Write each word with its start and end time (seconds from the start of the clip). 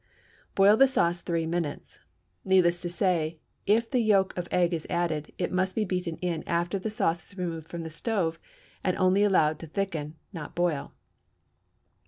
Boil 0.55 0.77
the 0.77 0.87
sauce 0.87 1.21
three 1.21 1.45
minutes. 1.45 1.99
Needless 2.43 2.81
to 2.81 2.89
say, 2.89 3.37
if 3.67 3.91
the 3.91 3.99
yolk 3.99 4.35
of 4.35 4.47
egg 4.49 4.73
is 4.73 4.87
added, 4.89 5.31
it 5.37 5.51
must 5.51 5.75
be 5.75 5.85
beaten 5.85 6.17
in 6.23 6.43
after 6.47 6.79
the 6.79 6.89
sauce 6.89 7.27
is 7.31 7.37
removed 7.37 7.67
from 7.69 7.83
the 7.83 7.91
stove, 7.91 8.39
and 8.83 8.97
only 8.97 9.23
allowed 9.23 9.59
to 9.59 9.67
thicken, 9.67 10.15
not 10.33 10.55
boil. 10.55 10.93